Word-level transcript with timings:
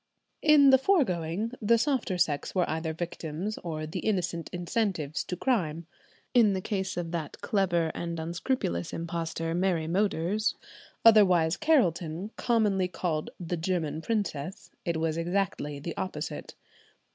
In 0.41 0.71
the 0.71 0.79
foregoing 0.79 1.51
the 1.61 1.77
softer 1.77 2.17
sex 2.17 2.55
were 2.55 2.67
either 2.67 2.91
victims 2.91 3.59
or 3.59 3.85
the 3.85 3.99
innocent 3.99 4.49
incentives 4.51 5.23
to 5.25 5.35
crime. 5.37 5.85
In 6.33 6.53
the 6.53 6.59
case 6.59 6.97
of 6.97 7.11
that 7.11 7.39
clever 7.41 7.91
and 7.93 8.19
unscrupulous 8.19 8.93
impostor 8.93 9.53
Mary 9.53 9.85
Moders, 9.85 10.55
otherwise 11.05 11.55
Carelton, 11.55 12.31
commonly 12.35 12.87
called 12.87 13.29
the 13.39 13.57
German 13.57 14.01
Princess, 14.01 14.71
it 14.85 14.97
was 14.97 15.17
exactly 15.17 15.77
the 15.79 15.95
opposite. 15.97 16.55